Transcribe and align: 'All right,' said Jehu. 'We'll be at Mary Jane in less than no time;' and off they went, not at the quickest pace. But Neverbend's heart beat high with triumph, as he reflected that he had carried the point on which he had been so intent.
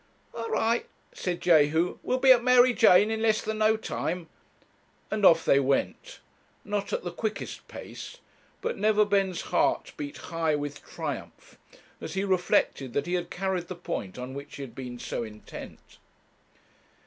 'All 0.33 0.49
right,' 0.49 0.87
said 1.13 1.41
Jehu. 1.41 1.99
'We'll 2.01 2.17
be 2.17 2.31
at 2.31 2.43
Mary 2.43 2.73
Jane 2.73 3.11
in 3.11 3.21
less 3.21 3.39
than 3.43 3.59
no 3.59 3.77
time;' 3.77 4.29
and 5.11 5.23
off 5.23 5.45
they 5.45 5.59
went, 5.59 6.21
not 6.65 6.91
at 6.91 7.03
the 7.03 7.11
quickest 7.11 7.67
pace. 7.67 8.17
But 8.61 8.79
Neverbend's 8.79 9.41
heart 9.53 9.93
beat 9.97 10.17
high 10.33 10.55
with 10.55 10.83
triumph, 10.83 11.59
as 12.01 12.15
he 12.15 12.23
reflected 12.23 12.93
that 12.93 13.05
he 13.05 13.13
had 13.13 13.29
carried 13.29 13.67
the 13.67 13.75
point 13.75 14.17
on 14.17 14.33
which 14.33 14.55
he 14.55 14.63
had 14.63 14.73
been 14.73 14.97
so 14.97 15.21
intent. 15.21 15.99